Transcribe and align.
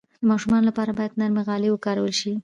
د 0.21 0.23
ماشومانو 0.29 0.67
لپاره 0.69 0.91
باید 0.97 1.17
نرم 1.19 1.37
غالۍ 1.47 1.69
وکارول 1.71 2.13
شي. 2.19 2.31